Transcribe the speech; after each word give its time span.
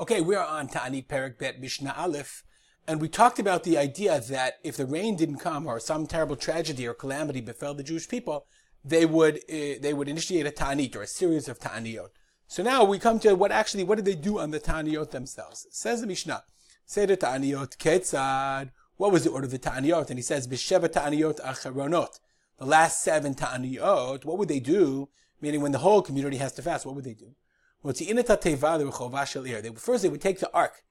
Okay, 0.00 0.22
we 0.22 0.34
are 0.34 0.46
on 0.46 0.66
Ta'anit 0.66 1.08
Perik 1.08 1.38
Bet 1.38 1.60
Mishnah 1.60 1.94
Aleph, 1.94 2.42
and 2.88 3.02
we 3.02 3.06
talked 3.06 3.38
about 3.38 3.64
the 3.64 3.76
idea 3.76 4.18
that 4.18 4.54
if 4.64 4.74
the 4.74 4.86
rain 4.86 5.14
didn't 5.14 5.40
come 5.40 5.66
or 5.66 5.78
some 5.78 6.06
terrible 6.06 6.36
tragedy 6.36 6.88
or 6.88 6.94
calamity 6.94 7.42
befell 7.42 7.74
the 7.74 7.82
Jewish 7.82 8.08
people, 8.08 8.46
they 8.82 9.04
would 9.04 9.40
uh, 9.40 9.76
they 9.82 9.92
would 9.92 10.08
initiate 10.08 10.46
a 10.46 10.50
Ta'anit 10.50 10.96
or 10.96 11.02
a 11.02 11.06
series 11.06 11.48
of 11.48 11.58
Ta'aniyot. 11.58 12.08
So 12.46 12.62
now 12.62 12.82
we 12.82 12.98
come 12.98 13.18
to 13.20 13.34
what 13.34 13.52
actually 13.52 13.84
what 13.84 13.96
did 13.96 14.06
they 14.06 14.14
do 14.14 14.38
on 14.38 14.52
the 14.52 14.58
Ta'aniyot 14.58 15.10
themselves? 15.10 15.66
Says 15.70 16.00
the 16.00 16.06
Mishnah, 16.06 16.44
Seder 16.86 17.16
Ta'aniyot 17.16 17.76
Ketzad. 17.76 18.70
What 18.96 19.12
was 19.12 19.24
the 19.24 19.30
order 19.30 19.44
of 19.44 19.50
the 19.50 19.58
Ta'aniyot? 19.58 20.08
And 20.08 20.18
he 20.18 20.22
says 20.22 20.48
B'Sheva 20.48 20.90
Ta'aniyot 20.90 21.42
Acharonot. 21.42 22.20
The 22.56 22.64
last 22.64 23.02
seven 23.02 23.34
Ta'aniyot. 23.34 24.24
What 24.24 24.38
would 24.38 24.48
they 24.48 24.60
do? 24.60 25.10
Meaning 25.42 25.60
when 25.60 25.72
the 25.72 25.78
whole 25.78 26.00
community 26.00 26.38
has 26.38 26.54
to 26.54 26.62
fast, 26.62 26.86
what 26.86 26.94
would 26.94 27.04
they 27.04 27.12
do? 27.12 27.34
Teva. 27.82 29.62
They 29.62 29.70
first, 29.70 30.02
they 30.02 30.08
would 30.08 30.20
take 30.20 30.40
the 30.40 30.52
ark 30.52 30.82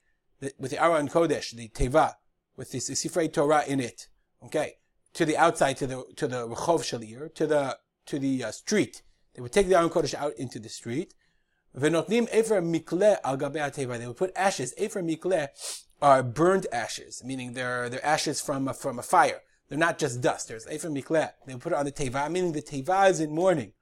with 0.57 0.71
the 0.71 0.83
Aron 0.83 1.09
Kodesh, 1.09 1.51
the 1.55 1.69
Teva, 1.69 2.15
with 2.55 2.71
the 2.71 2.79
Sifrei 2.79 3.31
Torah 3.31 3.63
in 3.67 3.79
it, 3.79 4.07
okay, 4.43 4.77
to 5.13 5.25
the 5.25 5.37
outside, 5.37 5.77
to 5.77 5.87
the 5.87 6.03
to 6.15 6.27
the 6.27 6.47
Rechov 6.47 6.83
Shel 6.83 7.03
Ir, 7.03 7.29
to 7.29 7.47
the 7.47 7.77
to 8.05 8.19
the 8.19 8.43
uh, 8.43 8.51
street. 8.51 9.01
They 9.35 9.41
would 9.41 9.51
take 9.51 9.67
the 9.67 9.77
Aron 9.77 9.89
Kodesh 9.89 10.15
out 10.15 10.33
into 10.37 10.59
the 10.59 10.69
street. 10.69 11.13
They 11.73 11.89
would 11.89 12.07
put 14.17 14.31
ashes. 14.35 14.73
Efer 14.77 15.03
mikle 15.03 15.47
are 16.01 16.23
burned 16.23 16.65
ashes, 16.71 17.21
meaning 17.23 17.53
they're 17.53 17.89
they're 17.89 18.05
ashes 18.05 18.41
from 18.41 18.67
a, 18.67 18.73
from 18.73 18.97
a 18.97 19.03
fire. 19.03 19.41
They're 19.67 19.77
not 19.77 19.99
just 19.99 20.21
dust. 20.21 20.47
There's 20.47 20.65
efer 20.67 20.89
mikle. 20.89 21.31
They 21.45 21.53
would 21.53 21.61
put 21.61 21.73
it 21.73 21.77
on 21.77 21.85
the 21.85 21.91
teva, 21.91 22.31
meaning 22.31 22.53
the 22.53 22.63
teva 22.63 23.09
is 23.11 23.19
in 23.19 23.35
mourning. 23.35 23.73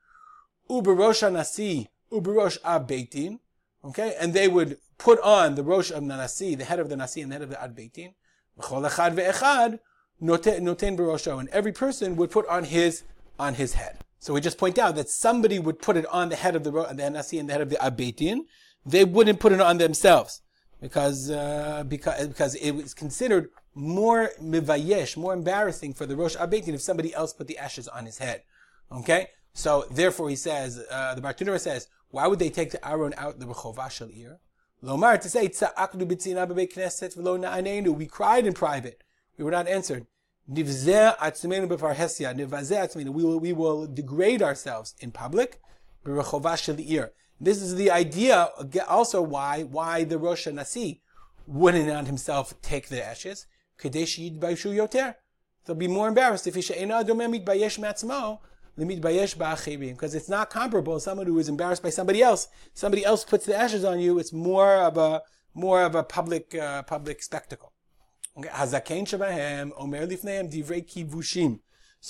Uberosha 0.69 1.31
nasi 1.31 1.89
uberosh 2.11 2.57
av 2.63 2.87
beit 2.87 3.11
din, 3.11 3.39
okay, 3.83 4.15
and 4.19 4.33
they 4.33 4.47
would 4.47 4.77
put 4.97 5.19
on 5.21 5.55
the 5.55 5.63
rosh 5.63 5.91
of 5.91 6.07
the 6.07 6.17
nasi, 6.17 6.55
the 6.55 6.65
head 6.65 6.79
of 6.79 6.89
the 6.89 6.95
nasi 6.95 7.21
and 7.21 7.31
the 7.31 7.35
head 7.35 7.41
of 7.43 7.49
the 7.49 7.61
av 7.63 7.75
beit 7.75 7.93
din, 7.93 8.13
v'chol 8.59 8.89
echad 8.89 9.79
and 10.19 11.49
every 11.49 11.71
person 11.71 12.15
would 12.15 12.31
put 12.31 12.47
on 12.47 12.63
his 12.63 13.03
on 13.39 13.53
his 13.53 13.73
head. 13.73 13.99
So 14.19 14.33
we 14.33 14.41
just 14.41 14.57
point 14.57 14.79
out 14.79 14.95
that 14.95 15.09
somebody 15.09 15.59
would 15.59 15.79
put 15.79 15.95
it 15.95 16.05
on 16.07 16.29
the 16.29 16.35
head 16.35 16.55
of 16.55 16.63
the, 16.63 16.71
the 16.71 17.09
nasi 17.09 17.37
and 17.37 17.47
the 17.47 17.53
head 17.53 17.61
of 17.61 17.69
the 17.69 17.83
av 17.83 17.95
beit 17.95 18.17
din. 18.17 18.45
They 18.85 19.05
wouldn't 19.05 19.39
put 19.39 19.51
it 19.51 19.61
on 19.61 19.77
themselves 19.77 20.41
because 20.81 21.29
uh, 21.29 21.83
because 21.87 22.27
because 22.27 22.55
it 22.55 22.71
was 22.71 22.93
considered 22.93 23.49
more 23.75 24.31
mivayesh, 24.41 25.17
more 25.17 25.33
embarrassing 25.33 25.93
for 25.93 26.05
the 26.05 26.15
rosh 26.15 26.35
av 26.35 26.49
beit 26.49 26.65
din 26.65 26.73
if 26.73 26.81
somebody 26.81 27.13
else 27.13 27.33
put 27.33 27.47
the 27.47 27.57
ashes 27.57 27.87
on 27.87 28.05
his 28.05 28.17
head. 28.17 28.41
Okay, 28.91 29.27
so 29.57 29.85
therefore 29.89 30.29
he 30.29 30.35
says 30.35 30.83
uh, 30.91 31.15
the 31.15 31.21
Bartenura 31.21 31.59
says 31.59 31.87
why 32.09 32.27
would 32.27 32.39
they 32.39 32.49
take 32.49 32.71
the 32.71 32.87
Aron 32.87 33.13
out 33.17 33.39
the 33.39 33.45
Rechova 33.45 33.91
Shel 33.91 34.09
Ir? 34.09 34.39
Lomar 34.83 35.19
to 35.19 35.29
say. 35.29 35.47
We 37.91 38.05
cried 38.05 38.45
in 38.45 38.53
private. 38.53 39.03
We 39.37 39.43
were 39.43 39.51
not 39.51 39.67
answered. 39.67 40.07
We 40.47 40.63
will, 43.03 43.39
we 43.39 43.53
will 43.53 43.87
degrade 43.87 44.41
ourselves 44.41 44.95
in 44.99 45.11
public. 45.11 45.61
This 46.05 47.61
is 47.61 47.75
the 47.75 47.91
idea 47.91 48.49
also 48.87 49.21
why 49.21 49.63
why 49.63 50.03
the 50.05 50.17
Rosh 50.17 50.47
Nasi 50.47 51.01
wouldn't 51.45 51.87
not 51.87 52.07
himself 52.07 52.59
take 52.61 52.87
the 52.87 53.05
ashes. 53.05 53.45
They'll 55.65 55.75
be 55.75 55.87
more 55.87 56.07
embarrassed 56.07 56.47
if 56.47 56.55
he 56.55 56.61
she'ena 56.61 57.03
because 58.77 60.15
it's 60.15 60.29
not 60.29 60.49
comparable. 60.49 60.99
Someone 60.99 61.25
who 61.25 61.39
is 61.39 61.49
embarrassed 61.49 61.81
by 61.81 61.89
somebody 61.89 62.21
else, 62.21 62.47
somebody 62.73 63.03
else 63.03 63.25
puts 63.25 63.45
the 63.45 63.55
ashes 63.55 63.83
on 63.83 63.99
you. 63.99 64.19
It's 64.19 64.31
more 64.31 64.75
of 64.75 64.97
a 64.97 65.23
more 65.53 65.81
of 65.83 65.95
a 65.95 66.03
public 66.03 66.53
uh, 66.55 66.83
public 66.83 67.23
spectacle. 67.23 67.73
So 68.35 68.43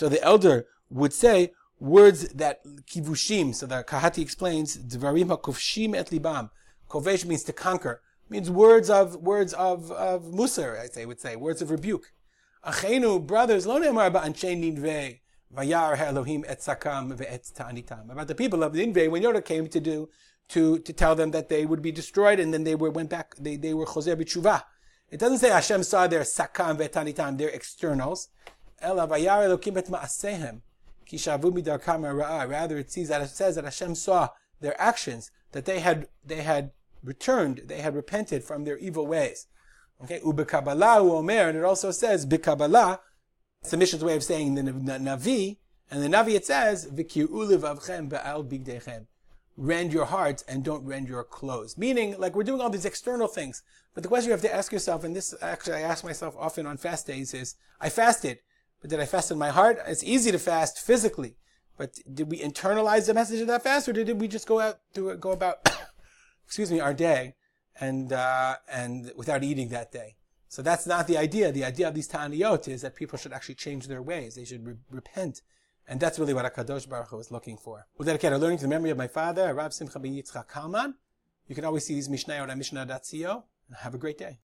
the 0.09 0.19
elder 0.21 0.65
would 0.89 1.13
say 1.13 1.53
words 1.79 2.27
that 2.29 2.65
kivushim. 2.65 3.55
So 3.55 3.65
the 3.65 3.83
Kehati 3.83 4.19
explains 4.19 4.77
dvarim 4.77 5.29
hakovshim 5.29 5.95
et 5.95 6.09
libam. 6.09 6.49
Kovesh 6.89 7.25
means 7.25 7.43
to 7.43 7.53
conquer. 7.53 8.01
Means 8.29 8.51
words 8.51 8.89
of 8.89 9.15
words 9.15 9.53
of 9.53 9.89
of 9.91 10.23
musar. 10.25 10.77
I 10.77 10.87
say 10.87 11.05
would 11.05 11.21
say 11.21 11.37
words 11.37 11.61
of 11.61 11.71
rebuke. 11.71 12.11
Achenu 12.65 13.25
brothers 13.25 13.65
lo 13.65 13.79
ne'emar 13.79 14.11
ba'anshe. 14.11 15.19
Vayar 15.55 15.97
Elohim 15.99 16.43
et 16.47 16.59
sakam 16.59 17.15
ve'et 17.15 17.53
ta'anitam. 17.53 18.11
About 18.11 18.27
the 18.27 18.35
people 18.35 18.63
of 18.63 18.73
the 18.73 18.79
Nineveh, 18.79 19.09
when 19.09 19.21
Yonah 19.21 19.41
came 19.41 19.67
to 19.67 19.79
do, 19.79 20.09
to, 20.49 20.79
to 20.79 20.93
tell 20.93 21.15
them 21.15 21.31
that 21.31 21.49
they 21.49 21.65
would 21.65 21.81
be 21.81 21.91
destroyed, 21.91 22.39
and 22.39 22.53
then 22.53 22.63
they 22.63 22.75
were, 22.75 22.89
went 22.89 23.09
back, 23.09 23.35
they, 23.35 23.55
they 23.55 23.73
were 23.73 23.85
choser 23.85 24.15
b'tshuva. 24.15 24.63
It 25.09 25.19
doesn't 25.19 25.39
say 25.39 25.49
Hashem 25.49 25.83
saw 25.83 26.07
their 26.07 26.21
sakam 26.21 26.77
ve'tanitam, 26.77 27.37
their 27.37 27.49
externals. 27.49 28.29
Ela 28.81 29.07
vayar 29.07 29.43
Elohim 29.43 29.77
et 29.77 29.87
ma'asehem. 29.87 30.61
Kishavu. 31.09 32.49
Rather, 32.49 32.77
it 32.77 32.91
sees 32.91 33.07
that 33.09 33.21
it 33.21 33.29
says 33.29 33.55
that 33.55 33.63
Hashem 33.63 33.95
saw 33.95 34.29
their 34.59 34.79
actions, 34.81 35.31
that 35.53 35.65
they 35.65 35.79
had, 35.79 36.07
they 36.25 36.41
had 36.41 36.71
returned, 37.03 37.63
they 37.65 37.79
had 37.79 37.95
repented 37.95 38.43
from 38.43 38.65
their 38.65 38.77
evil 38.77 39.07
ways. 39.07 39.47
Okay, 40.03 40.19
ubekabbalah 40.19 40.97
omer, 40.99 41.49
and 41.49 41.57
it 41.57 41.63
also 41.63 41.91
says 41.91 42.25
bikabbalah, 42.25 42.99
it's 43.67 43.71
the 43.71 43.77
Mishnah's 43.77 44.01
way 44.01 44.15
of 44.15 44.23
saying 44.23 44.55
the 44.55 44.61
Navi, 44.61 45.57
and 45.91 46.01
the 46.01 46.07
Navi 46.07 46.35
it 46.35 46.45
says, 46.45 46.87
avchem 46.87 48.09
ba'al 48.09 48.47
bigdechem. 48.47 49.07
Rend 49.57 49.91
your 49.91 50.05
hearts 50.05 50.41
and 50.47 50.63
don't 50.63 50.85
rend 50.85 51.09
your 51.09 51.25
clothes. 51.25 51.77
Meaning, 51.77 52.17
like 52.17 52.33
we're 52.33 52.43
doing 52.43 52.61
all 52.61 52.69
these 52.69 52.85
external 52.85 53.27
things. 53.27 53.63
But 53.93 54.03
the 54.03 54.07
question 54.07 54.27
you 54.27 54.31
have 54.31 54.41
to 54.43 54.55
ask 54.55 54.71
yourself, 54.71 55.03
and 55.03 55.13
this 55.13 55.35
actually 55.41 55.75
I 55.75 55.81
ask 55.81 56.05
myself 56.05 56.33
often 56.39 56.65
on 56.65 56.77
fast 56.77 57.07
days, 57.07 57.33
is 57.33 57.55
I 57.81 57.89
fasted, 57.89 58.39
but 58.79 58.89
did 58.89 59.01
I 59.01 59.05
fast 59.05 59.31
in 59.31 59.37
my 59.37 59.49
heart? 59.49 59.79
It's 59.85 60.01
easy 60.01 60.31
to 60.31 60.39
fast 60.39 60.79
physically, 60.79 61.35
but 61.77 61.99
did 62.13 62.31
we 62.31 62.39
internalize 62.39 63.07
the 63.07 63.13
message 63.13 63.41
of 63.41 63.47
that 63.47 63.63
fast, 63.63 63.89
or 63.89 63.91
did 63.91 64.21
we 64.21 64.29
just 64.29 64.47
go 64.47 64.61
out 64.61 64.79
to 64.93 65.13
go 65.17 65.31
about, 65.31 65.69
excuse 66.45 66.71
me, 66.71 66.79
our 66.79 66.93
day 66.93 67.35
and 67.81 68.13
uh, 68.13 68.55
and 68.71 69.11
without 69.17 69.43
eating 69.43 69.67
that 69.69 69.91
day? 69.91 70.15
So 70.49 70.61
that's 70.61 70.87
not 70.87 71.07
the 71.07 71.17
idea. 71.17 71.51
The 71.51 71.65
idea 71.65 71.87
of 71.87 71.93
these 71.93 72.07
ta'aniyot 72.07 72.67
is 72.67 72.81
that 72.81 72.95
people 72.95 73.17
should 73.17 73.33
actually 73.33 73.55
change 73.55 73.87
their 73.87 74.01
ways. 74.01 74.35
They 74.35 74.45
should 74.45 74.65
re- 74.65 74.75
repent. 74.89 75.41
And 75.87 75.99
that's 75.99 76.19
really 76.19 76.33
what 76.33 76.45
HaKadosh 76.45 76.89
Baruch 76.89 77.09
Hu 77.09 77.19
is 77.19 77.31
looking 77.31 77.57
for. 77.57 77.87
With 77.97 78.07
that, 78.07 78.23
I'm 78.23 78.41
learning 78.41 78.57
to 78.59 78.63
the 78.63 78.69
memory 78.69 78.89
of 78.89 78.97
my 78.97 79.07
father, 79.07 79.53
Rav 79.53 79.73
Simcha 79.73 79.99
ben 79.99 80.13
Yitzchak 80.13 80.49
Kalman. 80.49 80.95
You 81.47 81.55
can 81.55 81.63
always 81.63 81.85
see 81.85 81.93
these 81.93 82.09
Mishnayot 82.09 82.49
at 82.49 82.57
Mishnah.co. 82.57 83.43
Have 83.77 83.93
a 83.93 83.97
great 83.97 84.17
day. 84.17 84.39